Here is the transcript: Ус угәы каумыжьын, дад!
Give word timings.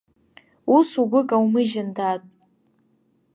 Ус 0.75 0.89
угәы 1.01 1.21
каумыжьын, 1.29 1.89
дад! 1.95 2.21